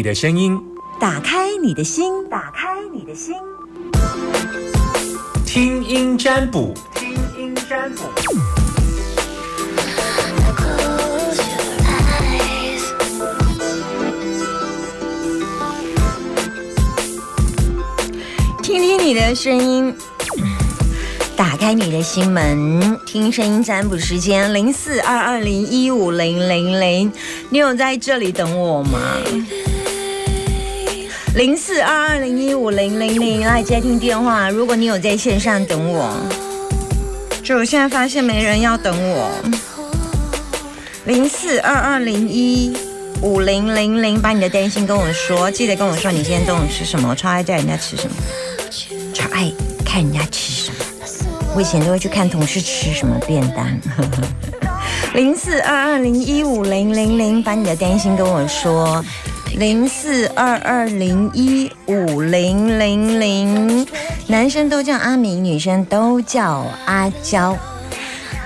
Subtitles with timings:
[0.00, 0.58] 你的声音，
[0.98, 3.34] 打开你的心，打开你的心，
[5.44, 8.04] 听音占卜，听音占卜。
[18.62, 19.94] 听听你的声音，
[21.36, 27.12] 打开你的心门，听声音占卜时间零四二二零一五零零零，
[27.50, 28.98] 你有在这里等我吗？
[31.36, 34.50] 零四二二零一五零零零来接听电话。
[34.50, 36.12] 如果你有在线上等我，
[37.42, 39.30] 就我现在发现没人要等我。
[41.04, 42.76] 零四二二零一
[43.22, 48.16] 五零零零，把你的担心跟我说，记得跟我说你今天中午吃什么，超爱带人家吃什么。
[49.14, 49.52] 超爱
[49.84, 50.78] 看人家吃什么。
[51.54, 53.66] 我以前都会去看同事吃什么便当。
[55.14, 59.04] 零四二二零一五零零零，把你的担心跟我说。
[59.56, 63.86] 零四二二零一五零零零，
[64.28, 67.56] 男生都叫阿明，女生都叫阿娇。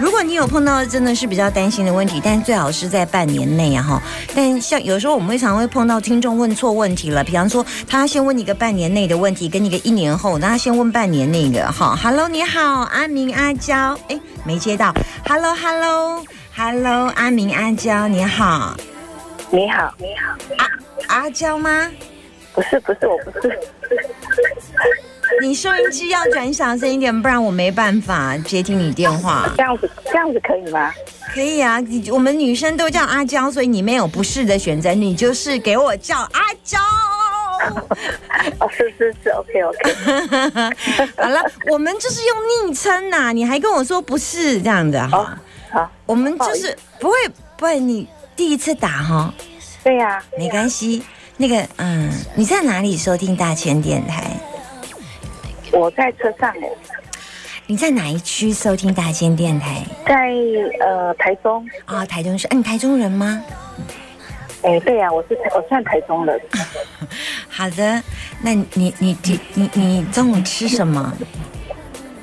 [0.00, 4.02] 如果你有碰到真的是比较担心的问题，但最好是在半年内啊哈。
[4.34, 11.96] 但像有时候我们会常会碰到听众问错问题了，比方说他先问你个半年内的问题，跟你个一年后，那他先问半年那个哈。
[12.02, 14.92] Hello，你好，阿明阿娇，哎，没接到。
[15.28, 18.76] Hello，Hello，Hello，阿明阿娇，你好，
[19.50, 20.66] 你好，你好，啊
[21.08, 21.90] 阿娇吗？
[22.54, 23.58] 不是不是，我不是，
[25.42, 29.50] 你收音机要转小声一点，不然我没办法接听你电话。
[29.56, 30.92] 这样子这样子可以吗？
[31.34, 36.78] 可以啊，你我们女生都叫阿娇，所以你没有不是的选择，你就是给我叫阿娇。
[38.60, 39.92] 哦，是是是，OK OK，
[41.16, 45.38] 好了，我们就是用昵称呐，你还跟我说不是这样的好哈。
[45.72, 47.16] 好，我们就是不会
[47.56, 48.06] 不会，你
[48.36, 49.32] 第一次打哈，
[49.84, 51.02] 对呀、没关系。
[51.36, 54.30] 那个嗯，你在哪里收听大千电台？
[55.72, 56.68] 我在车上哎，
[57.66, 59.84] 你在哪一区收听大千电台？
[60.06, 60.30] 在
[60.80, 62.46] 呃台中，啊、台中市。
[62.48, 63.42] 哎、你台中人吗？
[64.62, 66.40] 哎，对呀、我是我算台中人，
[67.50, 68.02] 好的，
[68.40, 71.12] 那你你你你你你中午吃什么？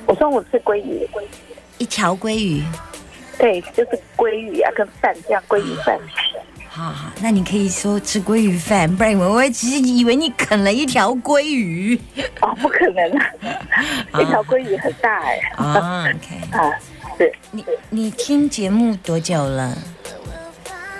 [0.08, 1.08] 我中午吃鲑鱼，
[1.78, 2.64] 一条鲑鱼。
[3.38, 6.00] 对，就是鲑鱼啊跟饭这样，鲑鱼饭，
[6.74, 12.00] 好好，那你可以说吃鲑鱼饭，不然我我只是以为你啃了一条鲑鱼。
[12.40, 16.72] 哦，不可能啊，一条鲑鱼很大哎，啊，OK，啊，
[17.18, 19.78] 是，你你听节目多久了？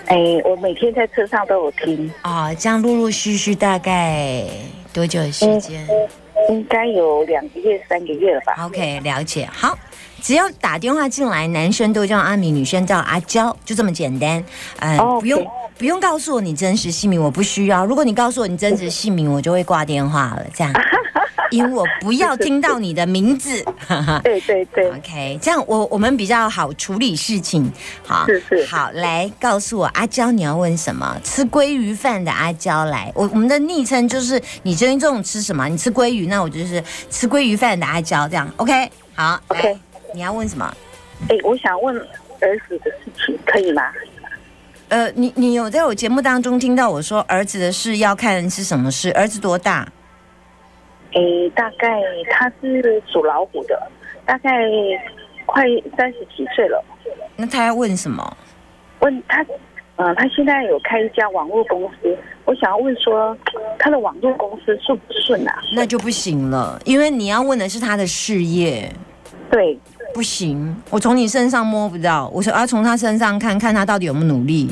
[0.08, 4.44] 哎，我每天在车上都有听，啊、这样陆陆续续大概
[4.92, 5.88] 多久的时间、
[6.50, 9.48] 应该有两个月三个月了吧？o k 了解。
[9.54, 9.80] 好，
[10.22, 14.44] 只要打电话进来，男生都叫阿米，女生叫阿娇，就这么简单。
[14.80, 15.50] 嗯、哦不用 OK
[15.82, 17.84] 不用告诉我你真实姓名，我不需要。
[17.84, 20.46] 如果你告诉我你真实姓名，我就会挂电话了。
[20.54, 20.72] 这样，
[21.50, 23.66] 因为我不要听到你的名字。
[24.24, 27.68] 对对对，OK，这样我我们比较好处理事情。
[28.06, 31.20] 好，是是好，来告诉我阿娇你要问什么？
[31.24, 35.68] 吃鲑鱼饭的阿娇来，我我们的昵称就是你今天中午吃什么？
[35.68, 38.92] 你吃鲑鱼，那我就是吃鲑鱼饭的阿娇，这样 OK？
[39.16, 39.76] 好 OK
[40.14, 40.72] 你要问什么？
[41.28, 41.98] 哎，我想问
[42.40, 43.82] 儿子的事情，可以吗？
[44.92, 49.10] 呃，你你有在我节目当中听到我说儿子的事要看是什么事？
[49.14, 49.88] 儿子多大？
[51.14, 51.88] 诶，大概
[52.30, 53.90] 他是属老虎的，
[54.26, 54.52] 大概
[55.46, 55.64] 快
[55.96, 56.84] 三十几岁了。
[57.38, 58.36] 那他要问什么？
[59.00, 59.42] 问他，
[59.96, 62.14] 嗯、他现在有开一家网络公司，
[62.44, 63.36] 我想要问说，
[63.80, 65.64] 他的网络公司顺不顺啊？
[65.74, 68.92] 那就不行了，因为你要问的是他的事业。
[69.52, 69.78] 对，
[70.14, 74.70] 不行，我从你身上摸不到，我说要从他身上看看他到底有没有努力。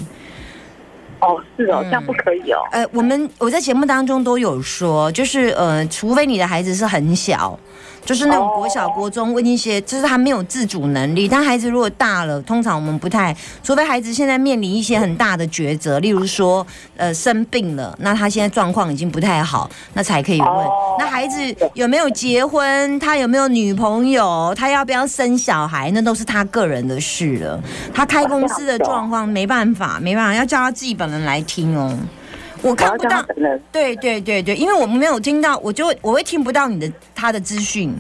[1.19, 2.59] 哦，是哦，嗯这样不可以哦。
[2.71, 7.59] 呃，我们我在节目当中都有说，就是呃，除非你的孩子是很小，
[8.05, 11.27] 就是那种哦国小、国中问一些，就是他没有自主能力。
[11.27, 16.65] 但孩子如果大了，通常我们不太，除非孩子现在面临一些很大的抉择，例如说
[16.97, 20.49] 呃生病了，那他现在状况已经不太好，那才可以问。
[20.49, 21.39] 哦那孩子
[21.73, 22.99] 有没有结婚？
[22.99, 24.53] 他有没有女朋友？
[24.57, 25.89] 他要不要生小孩？
[25.91, 27.61] 那都是他个人的事了。
[27.93, 31.97] 他开公司的状况没办法，没办法，要叫他自己本人来听哦。
[31.97, 32.18] 我
[32.61, 33.25] 我看不到。
[33.71, 37.93] 对对对对，因为我们没有听到，我就我会听不到你的他的资讯，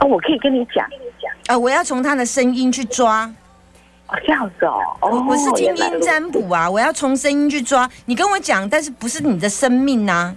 [0.00, 0.86] 哦，我可以跟你讲。
[1.48, 3.24] 呃，我要从他的声音去抓。
[4.08, 4.80] 哦，这样子哦。
[5.00, 7.88] 哦，我我是听音原来如此占卜啊，我要从声音去抓。
[8.04, 10.34] 你跟我讲，但是不是你的生命呐、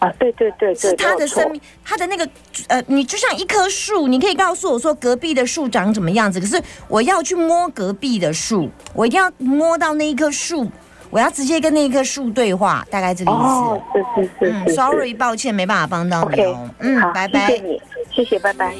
[0.00, 2.28] 啊，对对对对，是他的生命，他的那个
[2.66, 10.68] 呃，你就像一棵树，你可以告诉我说隔壁的树长怎么样子，可是我要去摸隔壁的树，我一定要摸到那一棵树，
[11.12, 13.40] 我要直接跟那棵树对话，大概这个意思。
[13.40, 16.70] 哦，是是是嗯，sorry，抱歉，没办法帮到你 OK，哦。
[16.78, 17.62] 嗯好，，拜拜谢谢。
[17.62, 18.74] 你，谢谢，拜拜。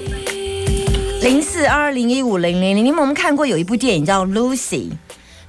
[1.21, 4.91] 零四二二零一五零零零，你们有没有看过有一部电影叫《Lucy》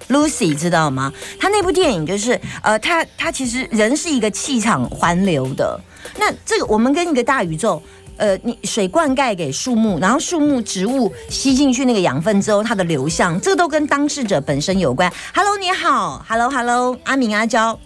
[0.10, 1.14] ？Lucy 知道吗？
[1.40, 5.80] 他那部电影就是，呃，他他其实人是一个气场环流的。
[6.20, 7.82] 那这个我们跟一个大宇宙，
[8.18, 15.12] 呃，你水灌溉给树木，然后树木植物吸进去那个养分之后，它的流向，这个都跟当事者本身有关。
[15.34, 17.80] Hello，你好，Hello Hello，阿明阿娇，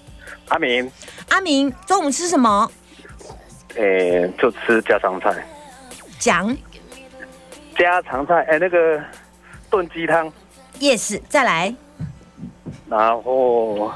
[0.49, 0.91] 阿明，
[1.29, 2.69] 阿明，中午吃什么？
[3.75, 5.45] 诶、就吃家常菜，
[6.17, 6.57] 讲
[7.77, 8.99] 家常菜，哎、那个
[9.69, 10.33] 炖鸡汤
[10.79, 11.73] ，，yes，再来。
[12.89, 13.91] 然后，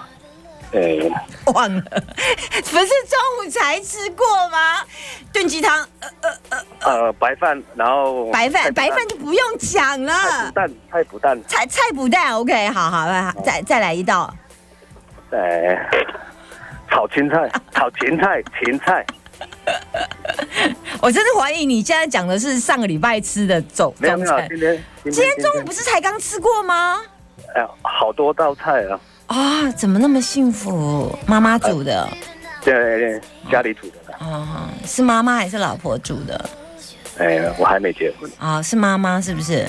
[0.71, 1.12] 诶、
[1.47, 4.77] 忘了，不是中午才吃过吗？
[5.33, 10.51] 炖鸡汤、呃呃呃，呃，白饭，然后白饭，白饭就不用讲了脯。
[10.53, 14.33] 蛋，菜脯蛋，菜菜脯蛋，OK，好好好，再再来一道。
[15.31, 15.77] 诶、
[16.89, 19.06] 炒青菜， 炒芹菜，芹菜，
[21.01, 24.47] 我真的怀疑你现在讲的是上个礼拜吃的中没有没有，中餐。
[24.50, 27.01] 今天今今天中午不是才刚吃过吗？
[27.56, 29.00] 哎呀，好多道菜啊，
[29.31, 31.18] 啊、怎么那么幸福？
[31.25, 32.06] 妈妈煮的，
[32.66, 33.19] 对，
[33.50, 36.50] 家里煮的啦，哦，是妈妈还是老婆煮的？
[37.18, 39.66] 哎、我还没结婚，啊、是妈妈是不是？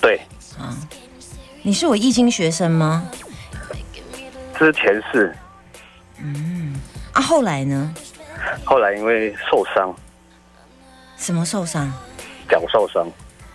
[0.00, 0.20] 对，
[0.58, 0.76] 啊
[1.62, 3.10] 你是我易经学生吗？
[4.56, 5.34] 之前是，
[6.18, 6.78] 嗯
[7.12, 7.92] 啊，后来呢？
[8.64, 9.92] 后来因为受伤，
[11.16, 11.90] 什么受伤？
[12.48, 13.04] 脚受伤，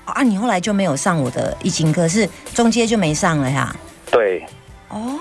[0.05, 3.73] 哦啊，你后来就没有上我的易经课，是中间就没上了呀？
[4.11, 4.45] 对，
[4.89, 5.19] 哦，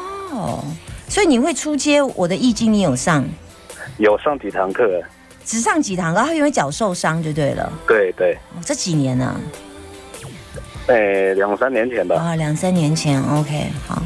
[1.08, 3.24] 所以你会出街，我的易经你有上，
[3.98, 5.02] 有上几堂课，
[5.44, 7.72] 只上几堂，然后因为脚受伤就对了。
[7.86, 9.40] 对对，哦，这几年呢、
[10.88, 12.16] 诶、两三年前吧。
[12.16, 12.36] 啊？
[12.36, 14.02] 两三年前，OK，好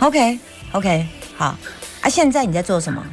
[0.00, 1.06] ，OK，OK，
[1.36, 1.56] 好。
[2.00, 3.04] 啊，现在你在做什么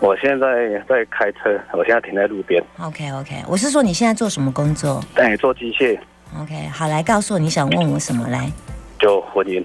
[0.00, 0.46] 我现在
[0.88, 5.98] 在开车，我现在停在路边，？OK，OK，我是说你现在做什么工作哎，做机械
[6.38, 8.52] ？OK，好，来告诉我你想问我什么来？
[8.98, 9.64] 就婚姻，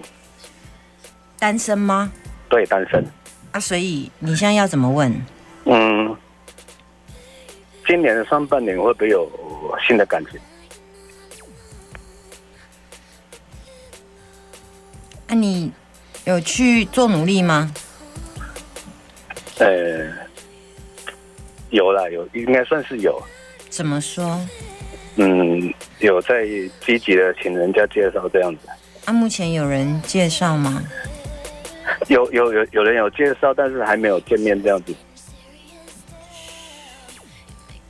[1.40, 2.12] 单身吗？
[2.50, 3.04] 对，单身。
[3.52, 5.12] 啊，所以你现在要怎么问？
[5.66, 6.16] 嗯，
[7.88, 9.28] 今年的上半年会不会有
[9.88, 10.40] 新的感情？
[15.28, 15.72] 啊，你
[16.26, 17.74] 有去做努力吗？
[19.60, 20.08] 呃，
[21.70, 23.22] 有啦，有，应该算是有。
[23.70, 24.40] 怎么说？
[25.16, 26.46] 嗯，有在
[26.86, 28.68] 积极的请人家介绍这样子。
[29.06, 30.84] 啊，目前有人介绍吗？
[32.10, 34.94] 有有有有人有介绍，但是还没有见面这样子。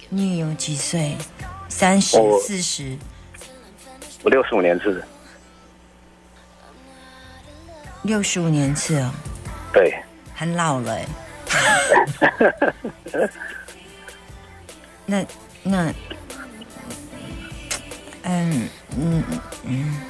[0.09, 1.17] 你有几岁？
[1.67, 2.97] 三十、四十？
[4.23, 5.01] 我六十五年次，
[8.01, 9.11] 六十五年次哦，
[9.71, 9.95] 对，
[10.35, 11.05] 很老了哎。
[15.05, 15.25] 那
[15.63, 15.93] 那，
[18.23, 18.67] 嗯
[18.97, 19.23] 嗯
[19.63, 20.01] 嗯，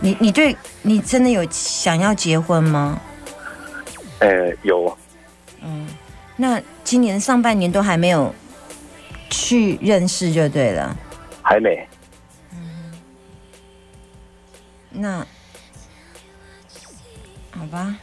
[0.00, 3.00] 你你对你真的有想要结婚吗？
[4.20, 4.96] 呃，有，
[5.62, 5.86] 嗯
[6.36, 8.34] 那今年上半年都还没有
[9.28, 10.96] 去认识就对了。
[11.42, 11.86] 还没。
[14.90, 15.26] 那
[17.50, 17.94] 好吧。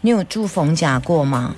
[0.00, 1.54] 你有住逢甲过吗？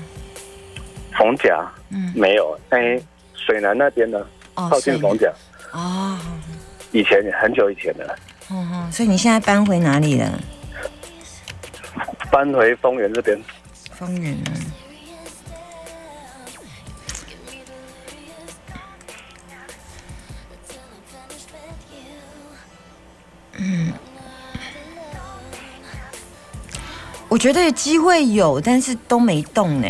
[1.16, 3.00] 逢甲，嗯没有，哎，
[3.44, 4.18] 水南那边呢，
[4.54, 5.32] 哦靠近逢甲，
[5.72, 6.18] 哦，
[6.92, 8.06] 以前很久以前的，
[8.48, 10.40] 哦哦，所以你现在搬回哪里了？
[12.30, 13.38] 搬回丰原这边。
[13.96, 14.52] 丰原啊。
[27.28, 29.88] 我觉得机会有，但是都没动呢。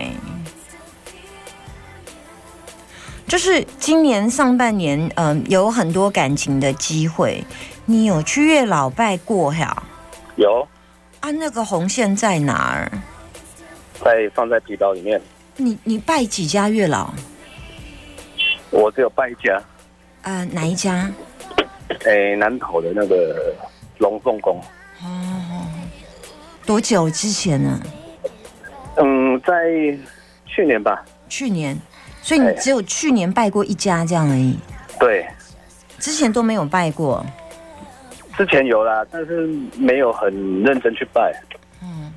[3.44, 7.44] 就是今年上半年，嗯、有很多感情的机会。
[7.84, 9.82] 你有去月老拜过呀？
[10.36, 10.66] 有
[11.20, 12.90] 啊，那个红线在哪儿？
[14.02, 15.20] 在放在皮包里面，
[15.58, 17.12] 你你拜几家月老？
[18.70, 19.62] 我只有拜一家，
[20.22, 21.12] 呃，哪一家？
[22.06, 23.54] 哎，南投的那个
[23.98, 24.58] 龙凤宫。
[25.02, 25.66] 哦
[26.64, 27.78] 多久之前呢？
[28.96, 29.54] 嗯，在
[30.46, 31.78] 去年吧，去年，
[32.24, 34.58] 所以你哎只有去年拜过一家这样而已，
[34.98, 35.26] 对，
[35.98, 37.24] 之前都没有拜过。
[38.34, 41.30] 之前有啦，但是没有很认真去拜。
[41.82, 42.10] 嗯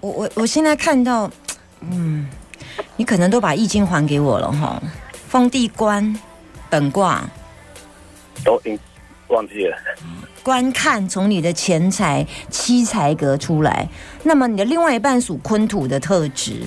[0.00, 1.30] 我我我现在看到，
[1.80, 2.26] 嗯，
[2.96, 4.82] 你可能都把易经还给我了哈。
[5.28, 6.18] 封地官
[6.70, 7.22] 本卦，
[8.42, 8.78] 都应
[9.28, 9.76] 忘记了。
[10.42, 13.86] 观看从你的钱财七财格出来，
[14.22, 16.62] 那么你的另外一半属坤土的特质，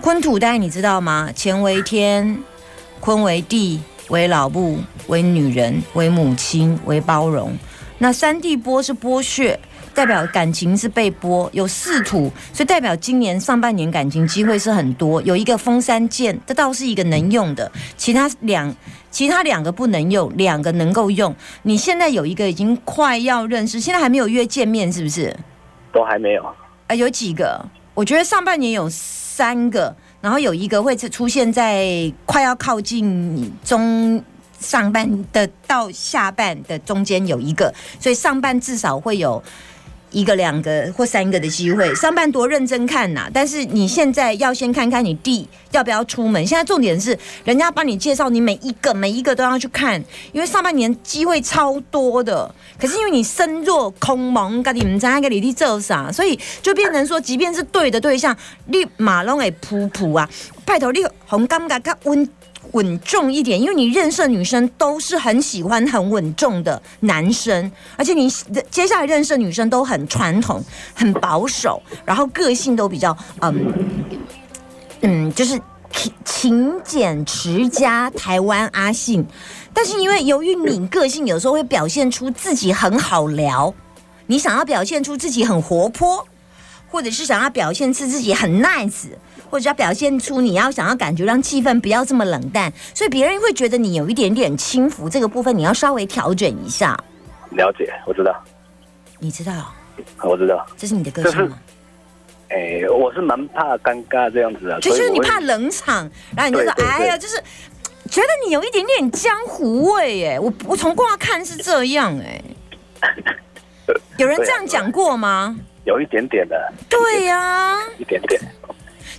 [0.00, 1.30] 坤土带你知道吗？
[1.34, 2.38] 乾为天，
[3.00, 7.56] 坤为地，为老部，为女人，为母亲，为包容。
[7.98, 9.58] 那三地剥是剥削，
[9.94, 15.22] 代表感情是被剥，有四土，所以代表今年上半年感情机会是很多。
[15.22, 18.74] 有一个封三剑，这倒是一个能用的，其他两
[19.10, 21.34] 其他两个不能用，两个能够用。
[21.62, 25.34] 你现在有一个已经快要认识，现在还没有约见面，是不是？
[25.92, 26.44] 都还没有。
[26.88, 27.64] 啊，有几个？
[27.94, 28.90] 我觉得上半年有
[29.36, 34.22] 三个，然后有一个会出现在快要靠近中
[34.60, 39.42] 上半的到下半的中间有一个，所以上半至少会有
[40.14, 41.94] 一个、两个或三个的机会。
[41.94, 46.46] 上半多认真看呐、但是你现在要先看看你弟要不要出门。
[46.46, 50.02] 现在重点是人家帮你介绍，你每一个每一个都要去看，
[50.32, 52.54] 因为上半年机会超多的。
[52.80, 58.34] 可是因为你身弱空蒙，跟你们在那个里地做啥，所以就变成说，即便是对的对象，
[58.66, 60.28] 立马龙会扑扑啊，
[60.64, 62.28] 拜托你红感觉较稳
[62.72, 68.28] 稳重一点，因为你认识的女生都是很喜欢很稳重的男生，而且你
[68.70, 70.62] 接下来认识的女生都很传统、
[70.94, 73.72] 很保守，然后个性都比较嗯
[75.02, 75.60] 嗯，就是
[75.92, 79.24] 勤勤俭持家，台湾阿信。
[79.72, 83.72] 但是因为由于你个性有时候会表现出自己很好聊，
[84.26, 86.26] 你想要表现出自己很活泼，
[86.90, 89.08] 或者是想要表现出自己很 nice，
[89.54, 96.98] 或者要表现出你要想要感觉让气氛不要这么冷淡，所以别人会觉得你有一点点轻浮，这个部分你要稍微调整一下。
[97.50, 98.34] 了解，我知道，
[99.20, 99.72] 你知道
[100.24, 100.66] 我知道。
[100.76, 101.56] 这是你的个性吗？
[102.48, 107.36] 哎、我是蛮怕尴尬这样子的，所以就就是你怕冷场，然后你就说哎呀，就是
[108.10, 112.42] 觉得你有一点点江湖味哎，我我从卦看是这样哎，
[114.18, 115.56] 有人这样讲过吗？
[115.84, 118.40] 有一点点的，对呀、一点点。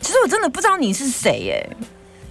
[0.06, 1.58] 其实我真的不知道你是谁哎。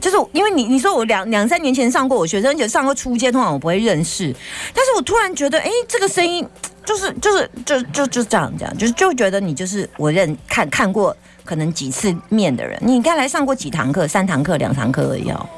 [0.00, 4.32] 就是因为你你说我两两三年前上过我学生，而且上过初阶，通常我不会认识。
[4.72, 6.46] 但是我突然觉得，哎、这个声音
[6.84, 12.78] 就是就是就就就这样这样，就是就觉得你就是我认看看过可能几次面的人。
[12.80, 14.06] 你应该来上过几堂课？
[14.06, 15.48] 三堂课、两堂课而已哦。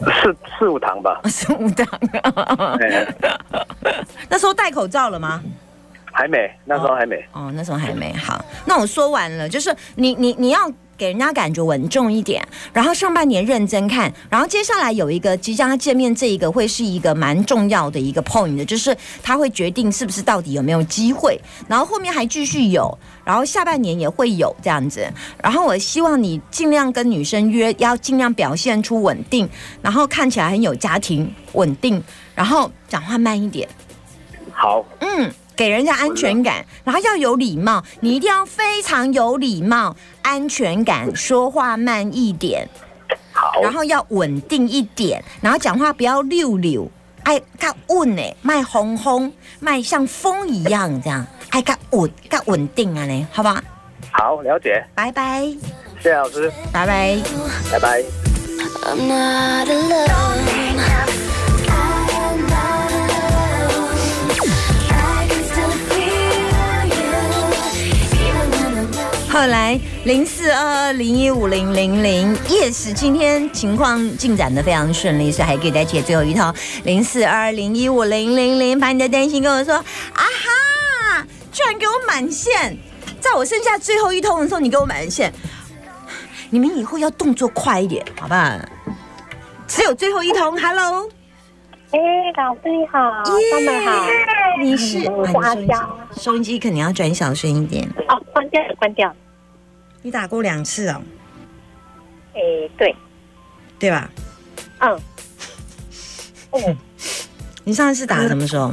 [0.00, 1.86] 四四五堂吧，四五堂。
[2.80, 3.06] 哎、
[4.28, 5.40] 那时候戴口罩了吗？
[6.10, 7.22] 还没，那时候还没。
[7.32, 8.42] 哦，那时候还没好。
[8.64, 10.60] 那我说完了，就是你你你要
[10.98, 25.08] 给人家感觉稳重一点，然后上半年认真看，然后接下来有一个即将要见面，这一个会是一个蛮重要的一个 point 的，就是他会决定是不是到底有没有机会，然后后面还继续有，然后下半年也会有这样子。
[25.40, 29.48] 然后我希望你尽量跟女生约，要尽量表现出稳定，
[29.80, 32.02] 然后看起来很有家庭稳定，
[32.34, 33.68] 然后讲话慢一点。
[34.52, 42.68] 好，嗯，给人家安全感，然后要有礼貌，你一定要非常有礼貌、安全感，说话慢一点，
[43.32, 46.88] 好，然后要稳定一点，然后讲话不要溜溜，
[47.24, 53.60] 爱较稳呢，卖轰轰，卖像风一样这样，爱较稳、较稳定啊呢，好吧？
[54.12, 54.86] 好，了解。
[54.94, 55.42] 拜拜，
[56.00, 57.18] 谢谢老师，拜拜。
[57.72, 58.04] 拜拜。
[69.38, 76.52] 后来零四二二零一五零零零，yes，今天情况进展的非常顺利，所以还给大家解最后一套
[76.82, 79.84] 零四二二零一五零零零，把你的担心跟我说，啊
[80.16, 82.76] 哈，居然给我满线，
[83.20, 85.32] 在我剩下最后一通的时候，你给我满线，
[86.50, 88.58] 你们以后要动作快一点，好不好？
[89.68, 91.08] 只有最后一通，Hello，
[91.92, 91.98] 哎，
[92.36, 92.98] 老师你好，
[93.52, 94.04] 他们好。
[94.60, 99.14] 你是，嗯我是阿啊你收音机娇收音机肯定要转小声一点，哦，关掉了，关掉了。
[100.08, 101.02] 你打过两次哦，
[102.32, 102.40] 哎，
[102.78, 102.96] 对，
[103.78, 104.10] 对吧？
[104.80, 104.98] 嗯，
[106.52, 106.76] 嗯，
[107.62, 108.72] 你上次打什么时候？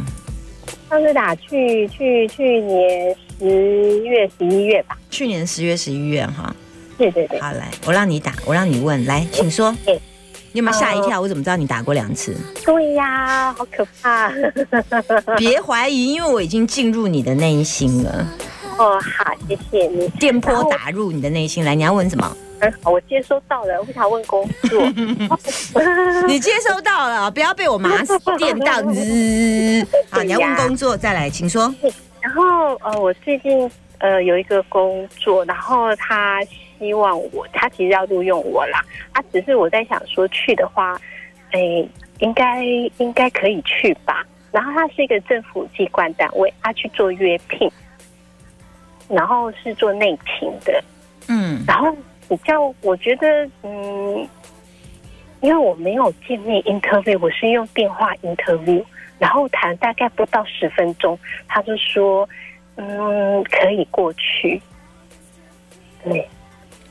[0.90, 4.98] 上次打去去去年十月十一月吧。
[5.10, 6.56] 去年十月、十一月哈。
[6.98, 9.76] 对对对，好，来，我让你打，我让你问，来，请说。
[9.86, 10.00] 嗯
[10.54, 11.20] 你有没有吓一跳？
[11.20, 12.34] 我怎么知道你打过两次？
[12.64, 14.32] 对呀，好可怕。
[15.36, 18.26] 别怀疑，因为我已经进入你的内心了，
[18.78, 20.08] 哦，好，谢谢你。
[20.20, 21.64] 电波打入你的内心。
[21.64, 22.38] 来，你要问什么？
[22.60, 24.82] 嗯好，我接收到了，我想问工作。
[26.26, 28.82] 你接收到了，不要被我麻死 电到。
[28.82, 31.74] 滋好，你要问工作，再来，请说。
[32.22, 36.42] 然后呃，我最近呃有一个工作，然后他
[36.80, 38.84] 希望我，他其实要录用我啦。
[39.12, 41.00] 啊，只是我在想说去的话，
[41.52, 41.60] 哎，
[42.20, 42.64] 应该
[42.98, 44.26] 应该可以去吧。
[44.52, 47.70] 然后他是一个政府机关单位，他去做约聘，
[49.08, 50.84] 然后是做内勤的，
[51.28, 51.64] 嗯。
[51.68, 51.96] 然后
[52.28, 54.28] 比较，我觉得，嗯，
[55.42, 58.84] 因为我没有见面 interview，我是用电话 interview，
[59.20, 62.28] 然后谈大概不到十分钟，他就说，
[62.76, 64.62] 嗯，可以过去，
[66.04, 66.28] 对，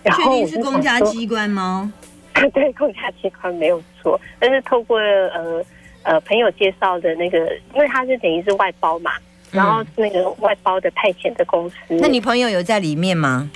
[0.03, 1.93] 然确后是公家机关吗？
[2.53, 5.65] 对，公家机关没有错，但是透过呃
[6.03, 7.39] 呃朋友介绍的那个，
[7.75, 9.13] 因为他是等于是外包嘛，
[9.55, 13.49] 然后那个外包的派遣的公司，嗯那你朋友有在里面吗？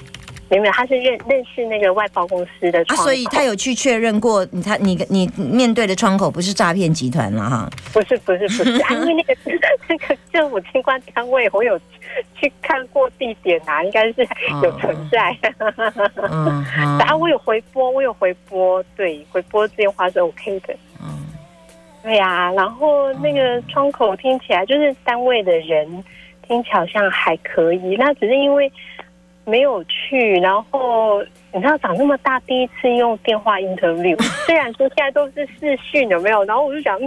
[0.50, 7.70] 没有，他是认认识那个外包公司的啊，窗口，所以他有去确认过，你他你你面对的窗口不是诈骗集团了哈？
[7.92, 9.36] 不是不是不是， 啊、因为那个
[9.88, 11.78] 那个政府机关单位，我有
[12.40, 14.26] 去看过地点啊，应该是
[14.62, 15.36] 有存在。
[16.30, 16.64] 嗯
[16.98, 20.74] 然后好，我有回拨，我有回拨，对，回拨电话是 OK 的。
[21.02, 21.26] 嗯
[22.02, 25.86] 对呀、然后那个窗口听起来就是单位的人
[26.46, 28.70] 听起来好像还可以，那只是因为
[29.44, 36.98] 没有去，然后你知道长那么大第一次用电话 interview， 虽然说现在都是视讯有没有，然后我就想，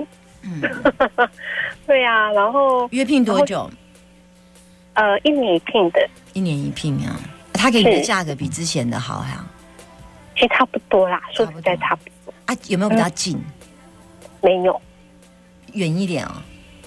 [0.43, 1.29] 嗯嗯，
[1.87, 3.69] 对呀、然后约聘多久？
[4.93, 7.15] 呃一年一聘的，一年一聘啊？
[7.53, 9.45] 他给你的价格比之前的好呀？
[10.35, 13.41] 其实差不多啦，说实在差差不多，啊，有没有比较近？
[14.41, 14.81] 没有。
[15.73, 16.43] 远一点啊？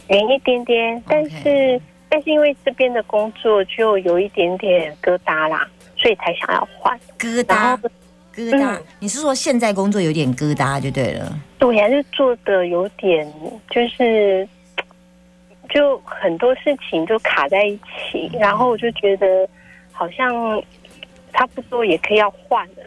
[0.09, 6.99] 远一点点，但是但是因为这边的工作就有一点点疙瘩啦，所以才想要换。
[7.19, 7.79] 疙瘩？
[8.35, 8.77] 疙瘩？
[8.77, 11.39] 嗯，你是说现在工作有点疙瘩就对了？
[11.59, 13.27] 对，还是做的有点，
[13.71, 14.47] 就是
[15.71, 19.49] 就很多事情就卡在一起，然后我就觉得
[19.91, 20.63] 好像
[21.33, 22.83] 差不多也可以要换了，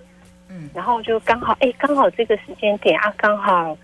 [0.49, 0.69] 嗯。
[0.75, 3.75] 然后就刚好哎，刚好这个时间点啊，刚好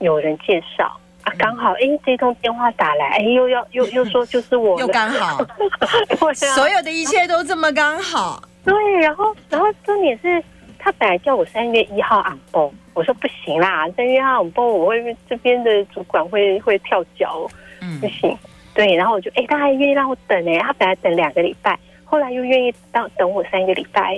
[0.00, 6.54] 有人介绍啊，刚好哎这通电话打来，哎又要又又说就是我又了，刚好， 对啊。
[6.54, 8.42] 所有的一切都这么刚好。
[8.64, 10.42] 对，然后然后重点是
[10.78, 17.48] 他本来叫我三月一号 on board，我说不行啦，三月一号 on board 我会这边的主管会会跳脚，
[17.80, 17.98] 嗯。
[18.00, 18.36] 不行。
[18.74, 24.16] 对，然后我就哎，他还愿意让我等哎，他本来等两个礼拜，后来又愿意当等我三个礼拜，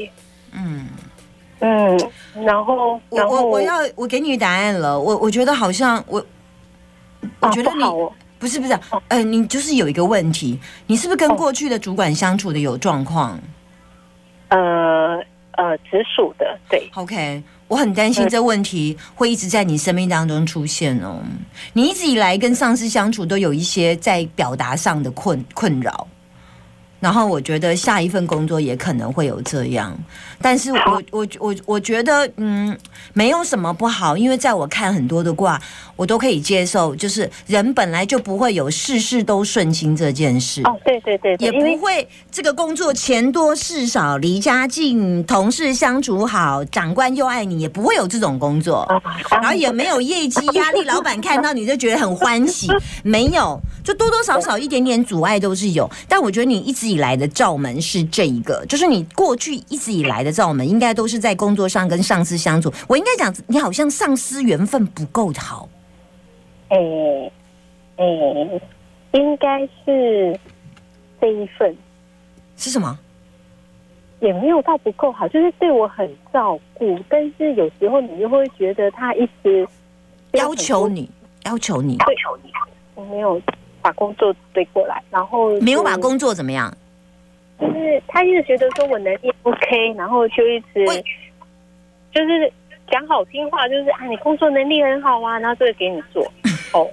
[0.53, 0.89] 嗯，
[1.61, 2.11] 嗯，
[2.45, 4.99] 然后我我我要我给你答案了。
[4.99, 6.25] 我我觉得好像我，
[7.41, 13.39] 我哦觉得你不哦，不是不是，呃，你就是有一个问题，你是不是跟哦过去的主管相处的有状况
[14.49, 21.21] 呃呃，直属的，对，？OK，我很担心嗯这问题会一直在你生命当中出现哦。
[21.75, 26.07] 你一直以来跟上司相处都有一些在表达上的困困扰。
[27.01, 29.99] 然后我觉得下一份工作也可能会有这样，
[30.41, 32.77] 但是我我我我觉得嗯
[33.13, 35.61] 没有什么不好，因为在我看很多的卦，
[35.97, 40.61] 我都可以接受，就是人本来就不会有事事都顺心这件事。
[40.65, 48.81] 哦，对对对对，也不会这个工作钱多事少，离家近，同事相处好，长官又爱你，也不会有这种工作。
[48.81, 52.69] 啊，然后也没有业绩压力，老板看到你就觉得很欢喜，
[53.03, 55.91] 没有，就多多少少一点点阻碍都是有。
[56.07, 62.73] 但我觉得你一直以来的罩门是这一个，就是你过去一直以来的罩门，应该都是在工作上跟上司相处。
[62.89, 65.69] 我应该讲，你好像上司缘分不够好。
[66.69, 66.77] 哎
[67.97, 68.05] 哎，
[69.13, 70.39] 应该是
[71.21, 71.77] 这一份。
[72.57, 72.99] 是什么？
[74.21, 79.67] 也没有到不够好，就是对我很照顾，但是有时候你又会觉得他一直
[80.33, 81.11] 要求你，
[81.45, 82.51] 要求你，要求你
[82.95, 83.41] 我没有
[83.83, 86.73] 把工作对过来，然后没有把工作怎么样？
[87.61, 90.85] 就是他一直觉得说我能力 OK，然后就一直
[92.15, 92.51] 就是
[92.91, 96.25] 讲好听话，就是啊你工作能力很好啊，然后这个给你做
[96.73, 96.89] 哦。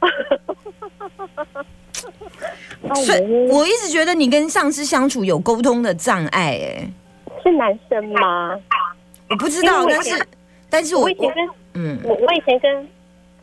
[2.82, 6.88] 那我所以我一直觉得你跟上司相处有沟通的障碍，哎，
[7.42, 8.58] 是男生吗？
[9.30, 10.26] 我不知道，但是，
[10.70, 12.88] 但是我我以前跟嗯，我我以前跟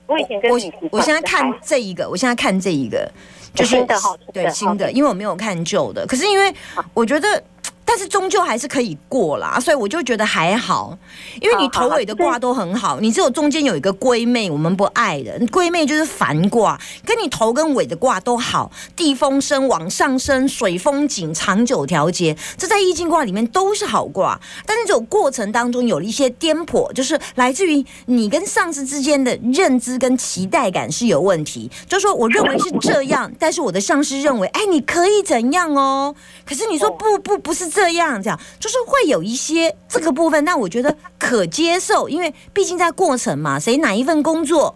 [0.08, 3.12] 我以前跟我你我现在看这一个，我现在看这一个，
[3.54, 6.06] 就是新的哈新的对新的，因为我没有看旧的。
[6.06, 6.54] 可是因为
[6.94, 7.44] 我觉得，
[7.86, 10.98] 但是终究还是可以过啦，所以我就觉得还好。
[11.40, 24.40] 因为你头尾的卦都很好，你只有中间有一个龟妹，我们不爱的龟妹就是凡卦，跟你头跟尾的卦都好，地风生往上升，水风景，长久调节，这在易经卦里面都是好卦。
[24.66, 31.70] 但是这种过程当中有了一些颠簸，就是来自于你跟上司之间的认知跟期待感是有问题。
[31.88, 36.16] 就说我认为是这样，但是我的上司认为，哎，你可以怎样哦？
[36.46, 44.76] 可是你说不不不是这样，这样就是会有一些这个部分，但我觉得可接受，因为毕竟在过程嘛，谁哪一份工作。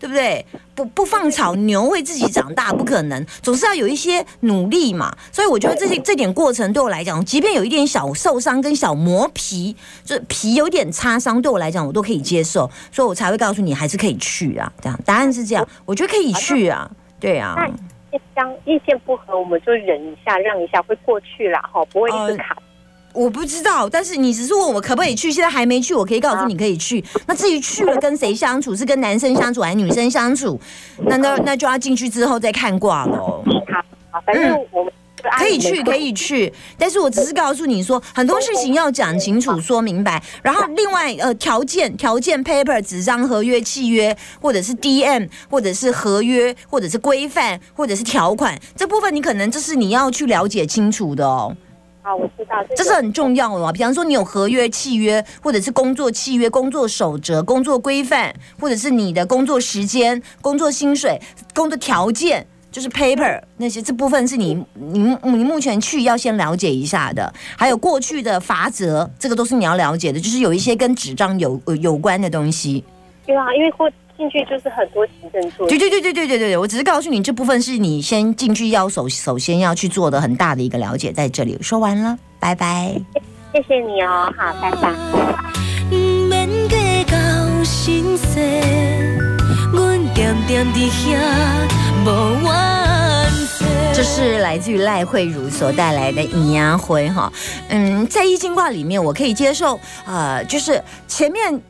[0.00, 0.46] 对不对？
[0.76, 5.12] 不不放草，牛会自己长大，不可能，总是要有一些努力嘛。
[5.32, 14.72] 所以我觉得这些这点过程对我来讲，即便有一点小受伤跟小磨皮，就是皮有点擦伤，对我来讲我都可以接受，所以我才会告诉你还是可以去啊。
[14.80, 17.56] 这样答案是这样，我觉得可以去啊，对啊。
[18.64, 22.56] 意见不合，我们就忍一下，让一下，会过去啦，哈，不会一直呃卡。
[23.14, 27.02] 我不知道，但是你只是问我可不可以去，现在还没去，我可以告诉你可以去。
[27.26, 30.60] 那至于去了跟谁相处，是跟男生相处还是女生相处，
[30.98, 33.42] 那那那就要进去之后再看卦喽。
[33.72, 34.92] 好，好，反正我们
[35.38, 40.22] 可以去，可以去，但是我只是告诉你说，很多事情要讲清楚、说明白。
[40.42, 51.56] 然后另外呃，条件、条件 paper、纸张、合约、契约，或者是 DM，或者是合约，或者是规范，或者是条款，这部分你可能这是你要去了解清楚的哦。
[52.00, 53.70] 好，我知道，这是很重要的嘛。
[53.70, 61.20] 比方说，你有合约、契约，或者是工作契约、工作守则、工作规范，或者是你的工作时间、工作薪水、
[61.54, 67.32] 工作条件，就是 paper 那些，这部分是你你你目前去要先了解一下的。
[67.56, 72.84] 还有过去的法则，这个都是你要了解的，就是有一些跟纸张有呃有关的东西。
[73.26, 75.70] 对啊，因为过进去就是很多行政作业。
[75.70, 83.00] 对对对对对对对，我只是告诉你，这部分是你先进去要首首先要去做的很大的一个了解，在这里说完了，拜拜。
[83.52, 84.92] 谢谢你哦，好，拜拜。
[90.18, 91.16] 点点伫遐
[92.04, 93.64] 无完世。
[93.94, 97.32] 这是来自于赖慧茹所带来的阴阳灰哈，
[97.68, 101.62] 嗯，在易经卦里面，我可以接受，呃，就是前面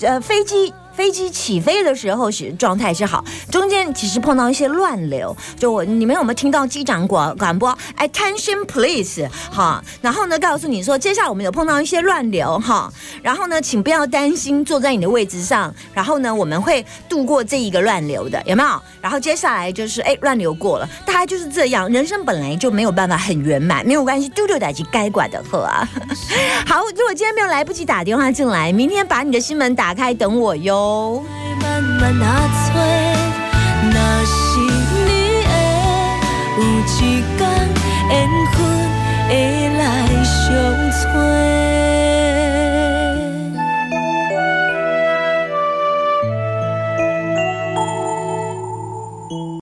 [0.00, 0.74] 呃飞机。
[0.98, 18.82] 飞机起飞的时候是状态是好，中间其实碰到一些乱流，就我你们有没有听到机长广广播？Attention please，哈，然后呢告诉你说，接下来我们有碰到一些乱流哈，然后呢，请不要担心，坐在你的位置上，然后呢，我们会度过这一个乱流的，有没有？
[19.00, 25.88] 然后接下来就是哎乱流过了，大概就是这样，人生本来就没有办法很圆满，没有关系，丢丢打击该管的喝啊。
[26.66, 30.87] 好，如果今天没有来不及打电话进来，明天把你的心门打开等我哟。
[30.88, 32.24] 无爱慢慢来
[32.64, 32.74] 找，
[33.92, 35.08] 若是你
[35.44, 35.46] 会
[36.56, 36.98] 有一天
[38.08, 38.12] 缘
[38.52, 38.56] 份
[39.28, 39.30] 会
[39.76, 39.80] 来
[40.24, 40.34] 相
[40.90, 41.57] 找。